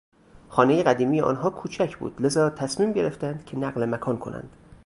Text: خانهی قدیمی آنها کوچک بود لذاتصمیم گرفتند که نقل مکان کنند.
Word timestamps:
خانهی 0.49 0.83
قدیمی 0.83 1.21
آنها 1.21 1.49
کوچک 1.49 1.97
بود 1.97 2.21
لذاتصمیم 2.21 2.91
گرفتند 2.91 3.45
که 3.45 3.57
نقل 3.57 3.85
مکان 3.85 4.17
کنند. 4.17 4.49